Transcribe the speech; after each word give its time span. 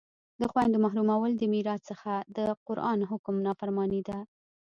د 0.39 0.41
خویندو 0.51 0.77
محرومول 0.85 1.31
د 1.37 1.43
میراث 1.53 1.81
څخه 1.91 2.11
د 2.37 2.39
قرآن 2.67 2.97
د 3.01 3.07
حکم 3.11 3.35
نافرماني 3.47 4.01
ده 4.09 4.17